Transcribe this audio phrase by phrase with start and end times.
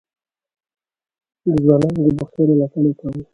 [1.43, 3.21] د ځوانانو د بوختيا ملاتړ يې کاوه.